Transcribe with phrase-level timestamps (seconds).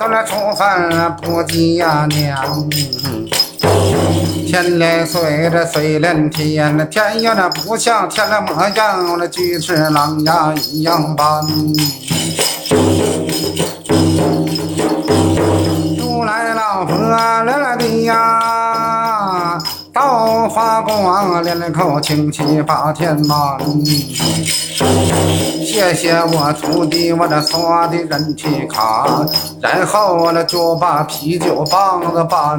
[0.00, 2.66] 都来出饭不吉呀娘。
[4.46, 11.46] 天连水这水连天，那天呀那不像天的模样，那巨齿狼呀一样般。
[15.98, 18.39] 如来老佛来了的呀，
[20.50, 23.56] 道发光，连口清气把天满。
[25.64, 29.24] 谢谢我徒弟，我这刷的人气卡，
[29.60, 32.58] 然后我这就把啤酒棒子搬。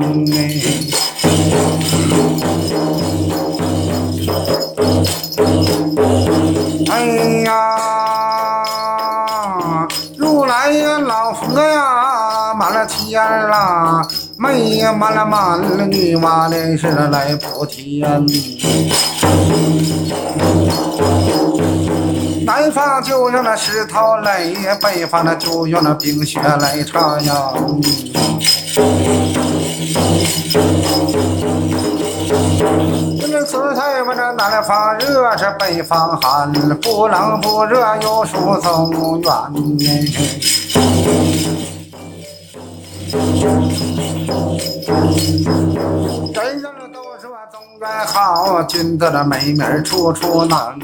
[6.89, 7.05] 哎
[7.43, 7.77] 呀，
[10.17, 14.01] 如来呀，老佛呀，满了天啦，
[14.41, 18.01] 妹呀嘛了满了，女娲的是来补天。
[22.43, 27.53] 南方就用那石头垒，北方那就用那冰雪来插呀。
[33.21, 39.21] 这紫菜我这南方热，这北方寒，不冷不热有树中
[39.77, 40.03] 原。
[43.11, 43.19] 人
[46.61, 50.79] 人都说中原好，君子的美名处处难。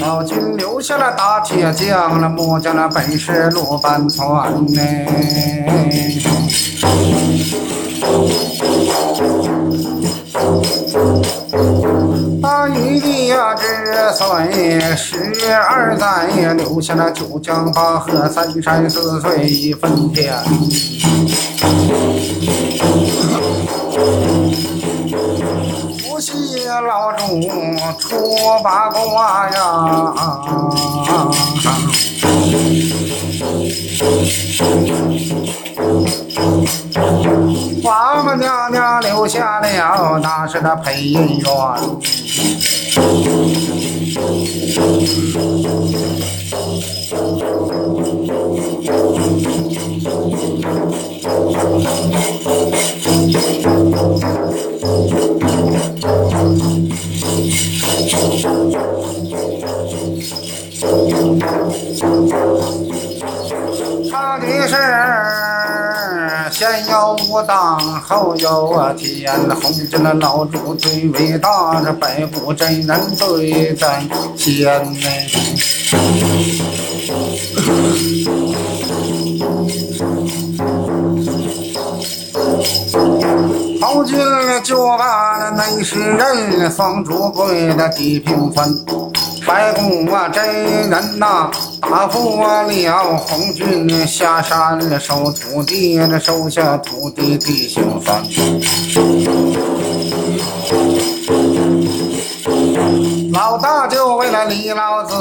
[0.00, 4.80] 老君留下了大铁匠，那木匠那本事路半船呢。
[12.40, 13.64] 大禹的呀之
[14.14, 15.16] 岁十
[15.54, 20.32] 二载，留下了九江八河三山四水一分田。
[26.20, 27.40] 谢老祖
[27.98, 29.60] 出八卦呀，
[37.84, 41.48] 王母娘娘留下了那是那配音员。
[69.46, 74.02] 啊天，红军那老祖最伟大，这白骨真人最在
[74.36, 75.00] 先呢。
[83.80, 84.18] 后军
[84.62, 88.84] 就把那内侍人双主贵的地平坟。
[89.48, 91.50] 白骨啊，真人呐，
[91.80, 98.22] 答复了红军下山了收徒弟，那收下徒弟弟兄三。
[103.32, 105.14] 老大就为了李老子，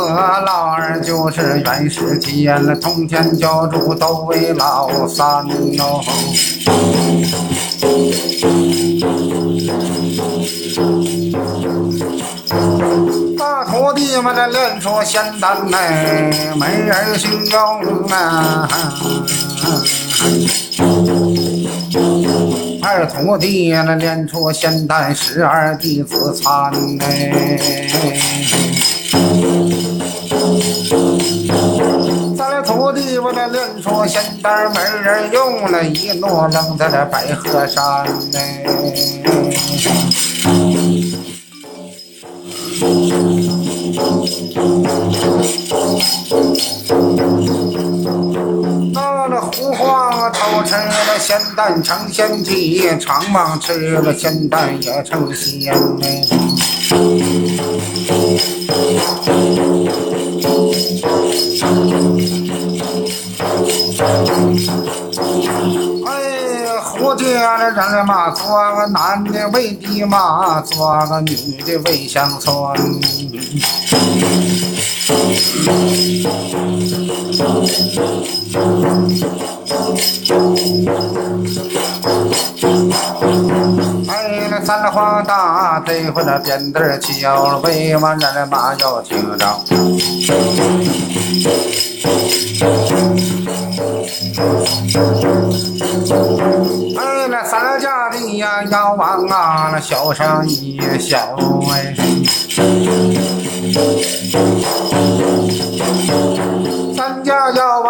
[0.46, 5.48] 老二就是元始天，那通天教主都为老三
[5.80, 6.04] 哦。
[13.66, 18.68] 徒弟们这练出仙丹来，没人形容啊。
[22.82, 27.88] 二徒弟那练出仙丹，十二弟子参哎。
[32.38, 37.84] 三徒弟我那练出仙丹，没人用了，一怒扔在这白鹤山
[38.36, 38.64] 哎。
[48.94, 56.08] 到了胡黄偷吃了仙丹成仙体，长蟒吃了仙丹也成仙呢。
[67.34, 68.46] 家的人嘛，做
[68.76, 72.56] 个男的为爹妈，做个女的为乡村。
[84.08, 89.60] 哎，那三花大对付那扁担儿敲，为嘛人马要听着？
[96.98, 101.36] 哎，那三家的呀，要往啊，那小声一小
[101.72, 101.96] 哎。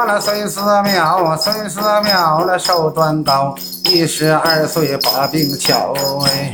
[0.07, 3.53] 了孙思邈，孙思邈那寿端高，
[3.85, 5.93] 一十二岁把病巧。
[6.25, 6.53] 哎，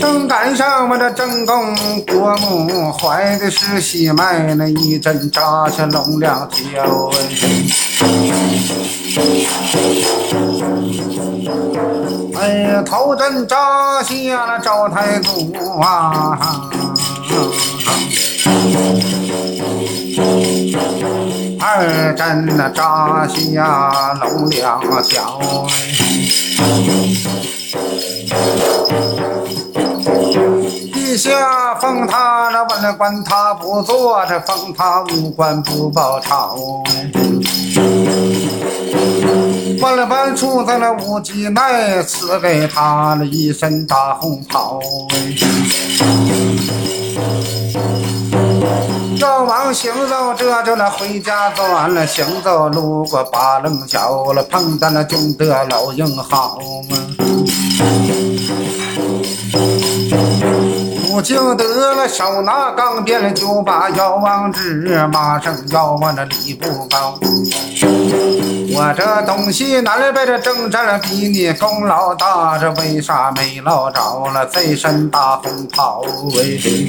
[0.00, 1.74] 正赶上我这正宫
[2.06, 7.10] 国母怀的是喜脉，那一针扎下龙两条。
[12.38, 16.38] 哎，呀，头针扎下了赵太祖啊！
[21.60, 25.40] 二针那扎下龙两条，
[30.92, 36.56] 地下封他那文官他不做，这封他武官不报朝。
[39.80, 44.78] 文官处在了武吉内，赐给他了一身大红袍。
[49.18, 56.58] 赵王行走这就那回家走完了，行走路过八棱桥了，碰到了俊德老英豪。
[61.06, 61.64] 不就得
[61.94, 67.18] 了手拿钢鞭就把妖王治，马上妖王的礼不高。
[68.70, 76.02] 我这东西南北这征战比你功劳大，这为啥没捞着了这身大红袍
[76.34, 76.88] 为谁？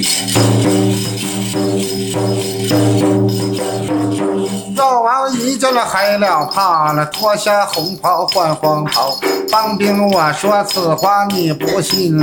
[4.80, 9.14] 赵王一见了害了怕了，脱下红袍换黄袍。
[9.52, 12.18] 当兵我说此话你不信，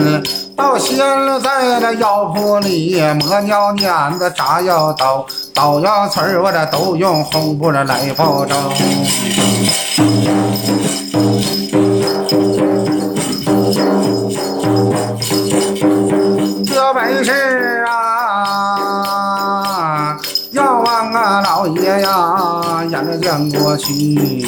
[0.55, 0.97] 到现
[1.43, 5.23] 在这药铺里磨尿碾子炸药刀，
[5.53, 8.55] 刀药锤我这都用红布来包着。
[21.57, 24.45] 老爷呀，眼着见过去。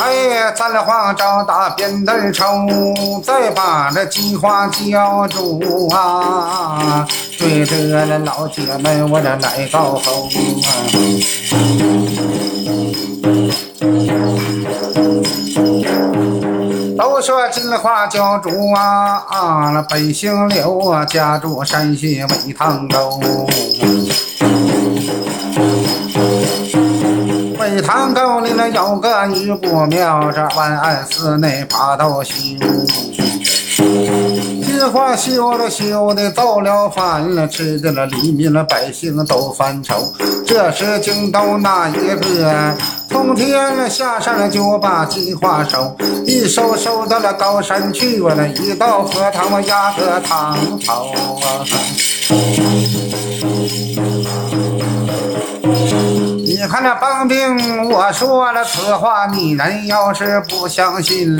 [0.00, 2.44] 哎，咱黄找大扁担抽，
[3.22, 7.06] 再把这金花浇住啊！
[7.38, 10.28] 对着那老铁们，我这来高吼
[10.64, 10.68] 啊！
[16.96, 23.20] 都说金花教主啊，啊，那本姓刘啊，家住山西北塘沟。
[27.58, 32.34] 北塘沟里那有个女姑庙，这万安寺内八道修。
[34.82, 40.12] 金花修了修的造了反了，吃的了黎民了百姓都犯愁。
[40.44, 42.74] 这时惊到那一个
[43.08, 45.96] 从天了下山了，就把金花收，
[46.26, 51.62] 一收收到了高山去，我那一到荷塘我压个塘头啊。
[56.44, 61.38] 你看那帮兵，我说了此话，你人要是不相信，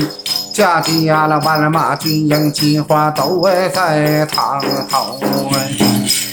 [0.53, 5.17] 家底下了万马军营金花都在堂头。
[5.51, 6.32] 哎，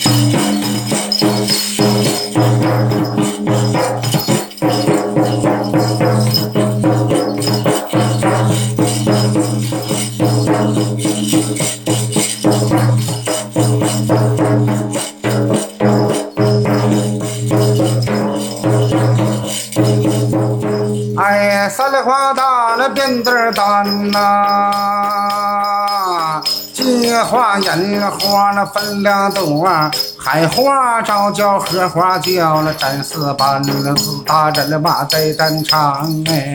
[28.71, 29.69] 花那分量多，
[30.17, 36.55] 海花招叫荷花叫了真四班了，自打人了马在战场哎。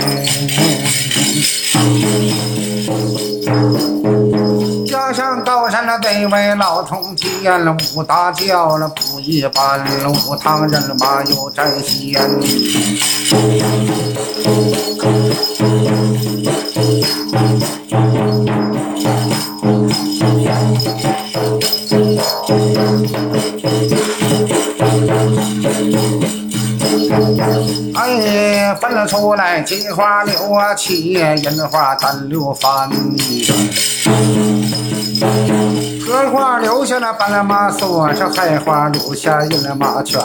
[4.87, 12.21] 加上高山那这位老通天了，武大叫了不一般了，武堂人马有真仙。
[27.93, 32.89] 哎，分了出来，金花柳啊七，银花单六番。
[36.05, 40.21] 荷花留下了斑马锁，这菜花留下银马圈。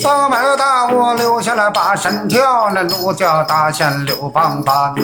[0.00, 4.94] 扫眉大雾留下了八神跳，那鹿角大仙六棒棒。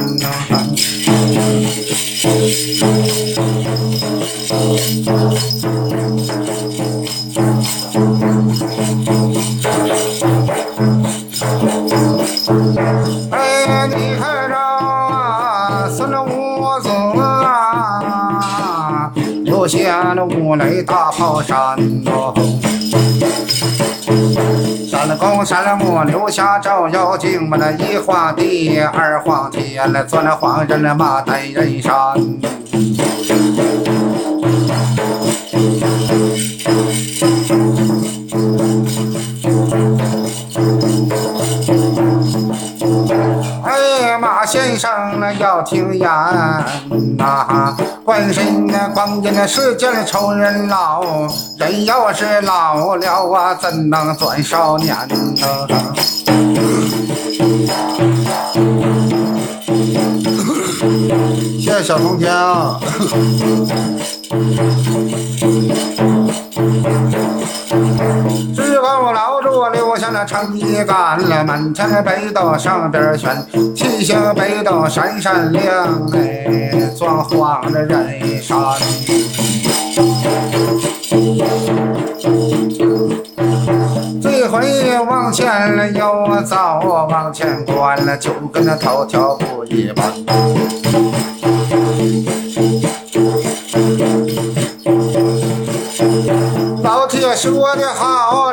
[13.30, 16.88] 哎，你看着啊，孙武子
[17.20, 19.10] 啊，
[20.14, 21.56] 了五雷大炮山
[22.06, 22.61] 哦。
[25.44, 31.92] 三公三母留下照妖镜嘛，那一皇帝二皇天了，做那黄人了马带人山。
[43.64, 46.08] 哎，马先生那要听言
[47.16, 51.02] 呐，关心那光阴的时间愁人老，
[51.58, 55.16] 人要是老了啊，怎能转少年呢？
[61.60, 62.80] 谢谢小冬天啊。
[70.12, 73.34] 那成衣干了，满天的北斗上边悬，
[73.74, 78.58] 七星北斗闪闪亮，哎，装晃的人山。
[84.20, 86.56] 这回往前了又走，
[87.08, 90.12] 往前观了，就跟那头条不一般。
[96.82, 98.51] 老铁说的好，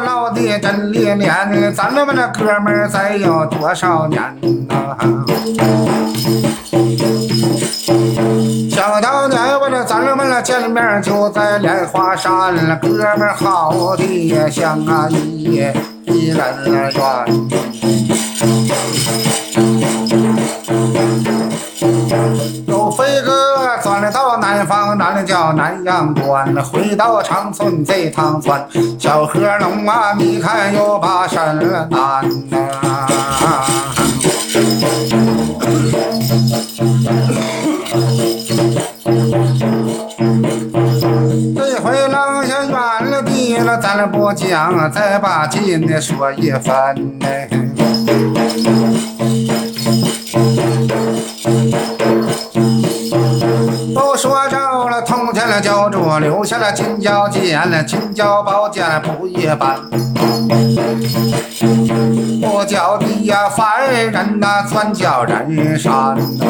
[0.60, 4.22] 真历练，咱们那哥们儿再有多少年
[4.68, 4.98] 呐？
[8.70, 15.72] 想当年我这咱们那见面就在莲花山了，哥们儿好的像啊一
[16.06, 17.04] 一人缘。
[22.68, 25.09] 有飞哥转了到南方，那
[25.54, 26.56] 南阳关。
[26.64, 28.66] 回到长春这趟船，
[28.98, 31.40] 小河龙啊，你看又把身
[31.90, 31.90] 难
[32.50, 33.08] 呐。
[41.56, 47.28] 这回扔下远了地了，咱不讲，再把近的说一番呢。
[56.12, 59.80] 我留下了金角剑了，金角宝剑不一般。
[62.42, 66.46] 我叫地呀，凡人呐，专叫人山呐。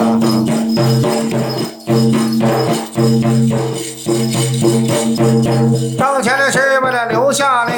[5.98, 7.72] 挣钱的是为了留下了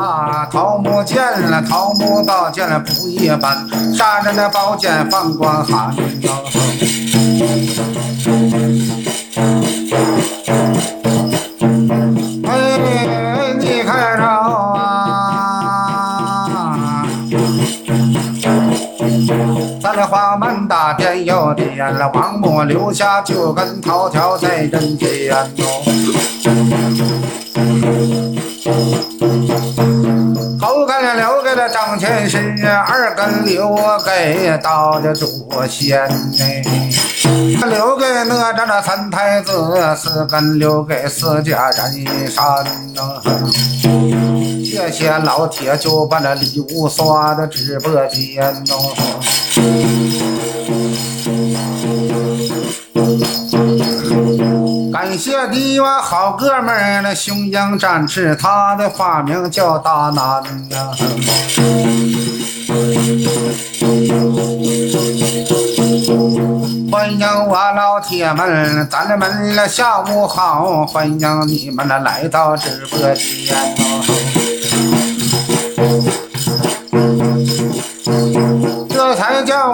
[0.00, 5.94] 啊，桃木剑了，桃木宝剑了不一般，杀人的宝剑放光寒
[10.52, 10.99] 哎，
[20.90, 25.44] 门大殿又点了，王母留下就跟头条在人间哦。
[30.60, 36.44] 头根留给了张天师，二根留给道的祖先呢，
[37.68, 39.52] 留给哪吒那三太子，
[39.96, 42.44] 四根留给四家人山
[42.94, 43.22] 呢。
[44.64, 50.29] 谢谢老铁，就把那礼物刷到直播间哦。
[55.10, 60.40] 感谢你我好哥们儿那雄鹰展翅，他的花名叫大南
[60.70, 60.92] 呀。
[66.92, 73.56] 欢迎我老铁们，咱们了下午好，欢迎你们来到直播间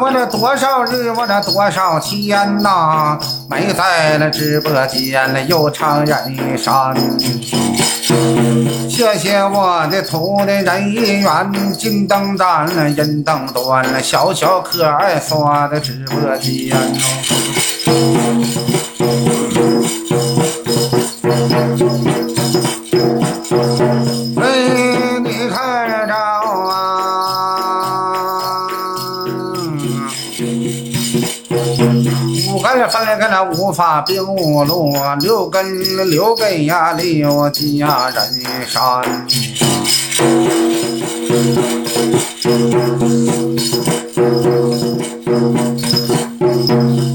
[0.07, 3.19] 我这多少日，我这多少天呐，
[3.51, 6.95] 没在了直播间了，又唱人山。
[8.89, 18.07] 谢谢我的徒弟人缘，金灯盏了，银灯端了，小小可爱刷的直播间哦。
[33.43, 39.03] 无法并五路，六根留给呀六家人山。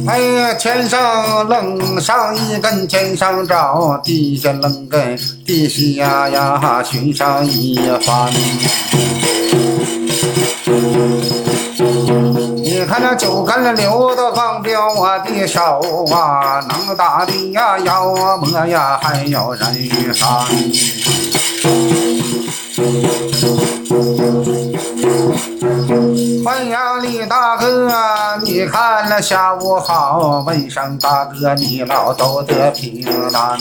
[0.07, 8.31] 哎呀，天上扔上一根，天上照；地下扔根，地下呀寻上一番。
[12.55, 20.29] 你看那酒干了流的放掉我的手啊，能打的呀妖魔呀，还有人山。
[26.45, 27.91] 欢迎李大哥，
[28.43, 33.03] 你看那下午好，问声大哥，你老都得平
[33.33, 33.57] 安。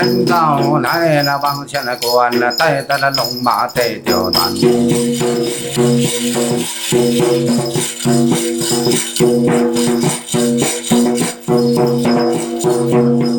[0.00, 4.42] 往前走来了，往前来关了，带着那龙马带吊单。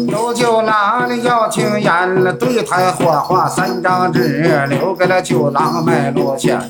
[0.08, 6.62] 有酒郎的要听言了，对台火化三张纸，留给了酒郎卖路钱。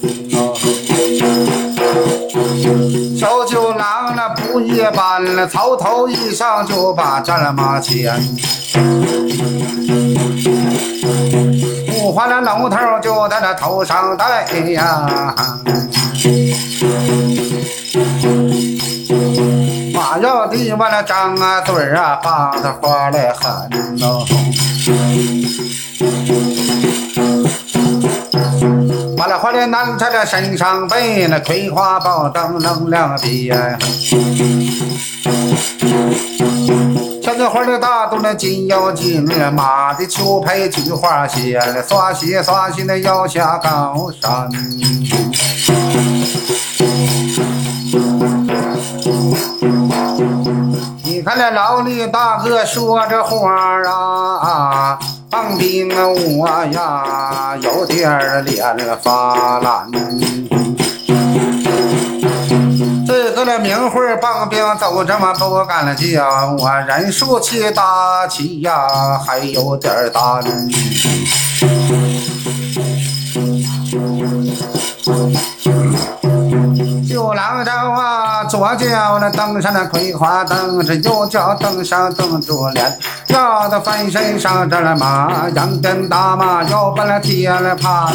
[3.18, 8.20] 小酒郎那不一般了，草头一上就把战马牵，
[11.96, 15.36] 五花那龙头就在那头上戴呀，
[19.94, 23.70] 马要的完了张啊嘴啊，把他花来喊
[24.00, 24.26] 喽。
[29.62, 33.78] 完了，花脸男在这身上背那葵花宝灯能量鞭，
[37.22, 44.50] 小子花的大肚那金腰金，马的秋配菊花鞋，刷鞋刷鞋那要下高山。
[51.04, 53.54] 你看那老李大哥说这话
[53.88, 54.98] 啊。
[55.32, 59.90] 当兵啊，我呀有点脸发蓝。
[63.08, 70.44] 这个那名讳棒兵都这么不敢叫，我人数气大气呀，还有点胆。
[77.22, 88.12] 酒郎着啊，左脚那登上那葵花灯，这右脚登上灯珠帘，要的翻身上这了马，羊鞭打马要把那铁了盘。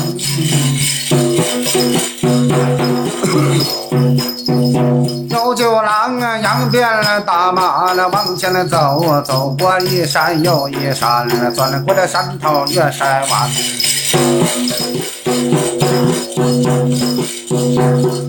[5.31, 6.85] 有酒郎啊，羊鞭
[7.25, 13.49] 打马，往前了走，走过一山又一山，钻过这山头越山弯。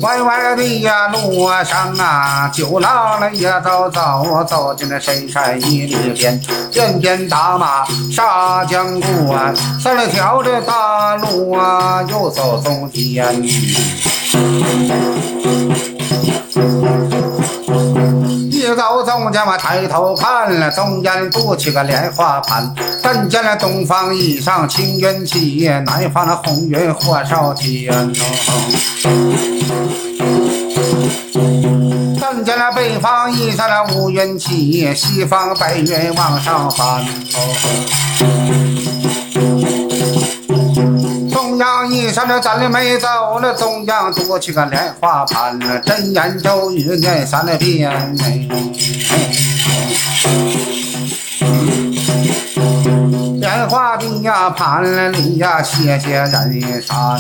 [0.02, 6.40] 歪歪的呀路上啊，酒郎了也走走，走进了深山一里边，
[6.72, 13.26] 遍天打马杀江湖啊，三了条这大路啊，又走中间。
[18.76, 28.14] 走中间我，抬头看了，中间布起个莲花盘，但见了东方以上青云起，南方那红云火烧天哦。
[32.20, 37.06] 看见了北方一上那乌云起，西方白云往上翻。
[41.58, 43.08] 中央一上那咱的没走
[43.42, 47.90] 那，中央多起个莲花盘，真言咒语念三遍。
[53.40, 57.20] 莲花的呀盘里呀，谢谢人山。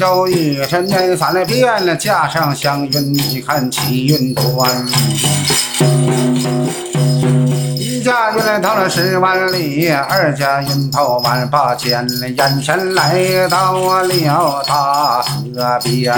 [0.00, 4.46] 真言咒语是念三遍了，加上祥云，你看七云端。
[7.76, 16.14] 一家云到了十万里，二家云头万八千，眼前来到了大河边。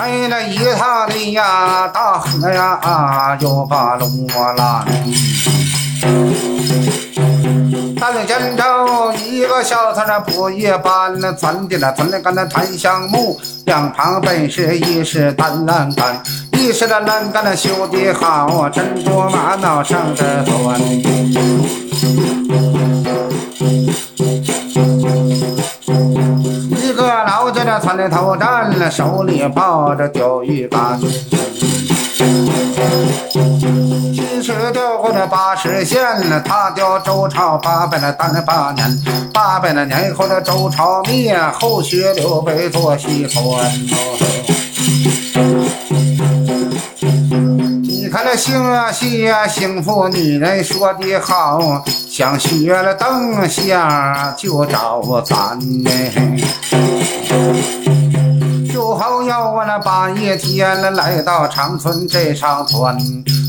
[0.00, 4.26] 哎，那一趟的呀，大河呀，又把路
[4.56, 4.84] 拦。
[8.34, 16.18] 但见着一个小摊儿不一般，那钻的那钻的干那檀香木，两旁本是一是单栏杆，
[16.52, 20.80] 一是那栏杆那修的好啊，珍珠玛瑙上的钻。
[26.80, 30.98] 一个老家的窜的头站了，手里抱着钓鱼竿。
[34.12, 39.02] 七十钓过的八十线，了，他叫周朝八百的单八年，
[39.32, 43.70] 八百的年后的周朝灭，后学刘备做西川。
[47.82, 55.90] 你看那姓啊姓啊幸福女人说的好，想学了灯下就找咱呢。
[58.92, 62.94] 就好要我那八一天了，来到长春这上村，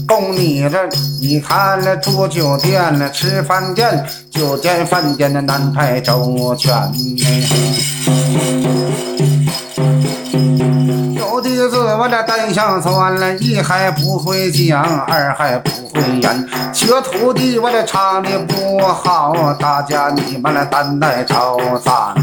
[0.08, 0.88] 供你这，
[1.22, 6.72] 你看了住酒店了，吃饭店，酒店饭店的安排周全
[11.18, 22.16] 有的是我这单相算了，一还不会讲，二还不会演，学徒弟我这唱的不好，大家你们来担待朝咱。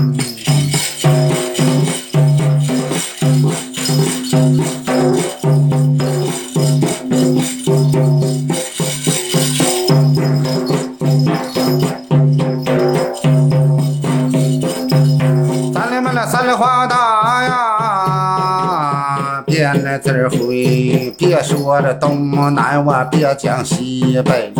[20.00, 24.52] 字儿会，别说这东南，我别讲西北。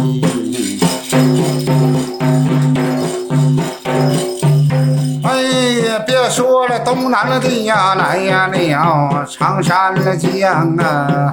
[5.24, 5.42] 哎
[5.88, 11.33] 呀，别说了东南了的呀，来呀了长山了江啊。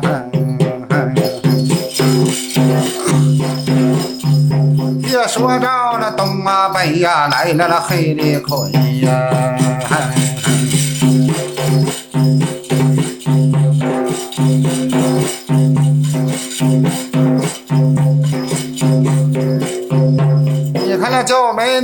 [5.02, 9.12] 别说着了东啊北呀，来了那黑的魁呀。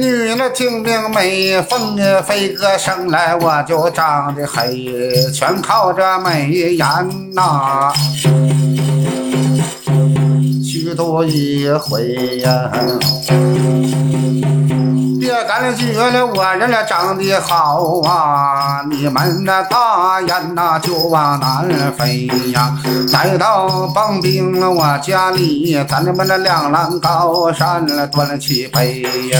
[0.03, 4.91] 女，那听明美，凤飞哥生来我就长得黑，
[5.31, 6.85] 全靠这美颜
[7.33, 7.93] 呐，
[10.61, 12.69] 许多一回呀。
[15.47, 22.77] 感觉了我人了长得好啊，你们那大雁呐就往南飞呀，
[23.11, 29.39] 来到棒冰了我家里，咱们那两栏高山了端起杯呀。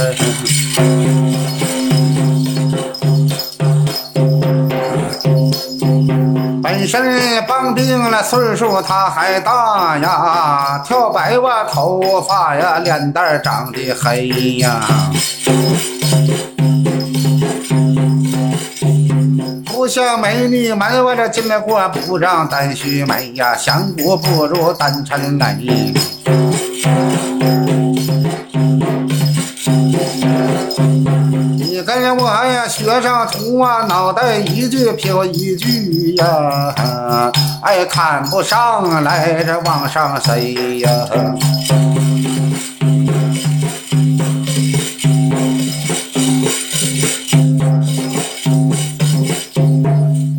[6.86, 14.82] 身棒冰了岁数他还大呀，跳白我头发呀，脸蛋长得黑呀。
[19.66, 25.94] 不像美女们，我这进来过不让单须美呀，香国不如单陈美。
[33.04, 36.74] 上图啊，脑袋一句飘一句呀，
[37.62, 40.90] 哎看不上来这往上塞呀。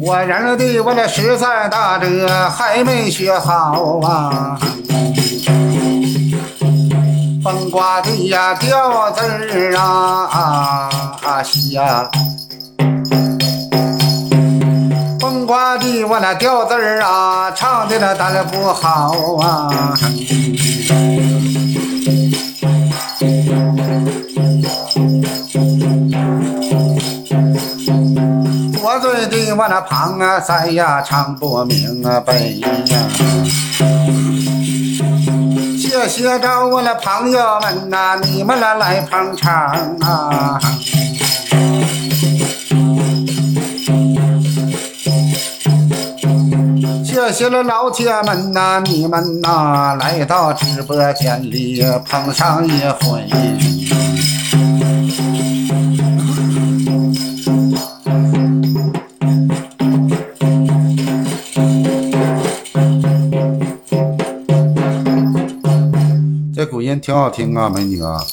[0.01, 4.59] 我人的我这实在大这还没学好啊，
[7.43, 10.89] 风刮地呀掉字儿啊
[11.23, 12.09] 啊西呀，
[15.45, 19.93] 风刮地我那掉字儿啊，唱的那当然不好啊。
[29.57, 32.69] 我那旁啊塞呀唱不明啊白呀，
[35.79, 39.53] 谢谢着我那朋友们呐，你们来来捧场
[40.01, 40.59] 啊！
[47.27, 53.27] 谢谢了老铁们呐，你们呐来到直播间里捧上一回。
[66.55, 68.25] 这古音挺好听啊，美女啊。